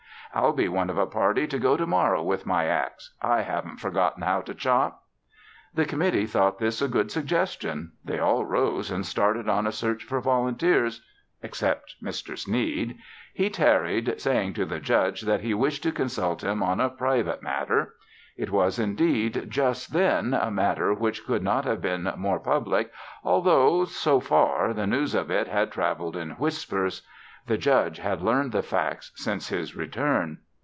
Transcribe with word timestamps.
"I'll 0.33 0.53
be 0.53 0.69
one 0.69 0.89
of 0.89 0.97
a 0.97 1.05
party 1.07 1.45
to 1.47 1.59
go 1.59 1.75
to 1.75 1.85
morrow 1.85 2.23
with 2.23 2.45
my 2.45 2.63
axe. 2.65 3.13
I 3.21 3.41
haven't 3.41 3.81
forgotten 3.81 4.23
how 4.23 4.39
to 4.43 4.55
chop." 4.55 5.03
The 5.73 5.83
committee 5.83 6.25
thought 6.25 6.57
this 6.57 6.81
a 6.81 6.87
good 6.87 7.11
suggestion. 7.11 7.91
They 8.05 8.17
all 8.17 8.45
rose 8.45 8.89
and 8.91 9.05
started 9.05 9.49
on 9.49 9.67
a 9.67 9.73
search 9.73 10.05
for 10.05 10.21
volunteers, 10.21 11.01
except 11.43 11.95
Mr. 12.01 12.37
Sneed. 12.37 12.97
He 13.33 13.49
tarried 13.49 14.21
saying 14.21 14.53
to 14.53 14.63
the 14.63 14.79
Judge 14.79 15.23
that 15.23 15.41
he 15.41 15.53
wished 15.53 15.83
to 15.83 15.91
consult 15.91 16.45
him 16.45 16.63
on 16.63 16.79
a 16.79 16.89
private 16.89 17.43
matter. 17.43 17.95
It 18.37 18.51
was, 18.51 18.79
indeed, 18.79 19.47
just 19.49 19.91
then, 19.91 20.33
a 20.33 20.49
matter 20.49 20.93
which 20.93 21.25
could 21.27 21.43
not 21.43 21.65
have 21.65 21.81
been 21.81 22.09
more 22.15 22.39
public 22.39 22.93
although, 23.21 23.83
so 23.83 24.21
far, 24.21 24.73
the 24.73 24.87
news 24.87 25.13
of 25.13 25.29
it 25.29 25.49
had 25.49 25.73
traveled 25.73 26.15
in 26.15 26.29
whispers. 26.31 27.01
The 27.47 27.57
Judge 27.57 27.97
had 27.97 28.21
learned 28.21 28.51
the 28.51 28.61
facts 28.61 29.11
since 29.15 29.49
his 29.49 29.75
return. 29.75 30.37